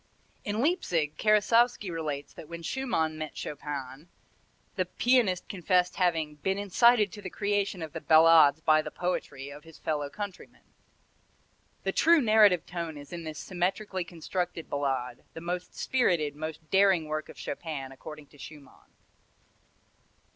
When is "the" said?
4.75-4.85, 7.21-7.29, 7.93-8.01, 8.81-8.89, 11.83-11.91, 15.35-15.41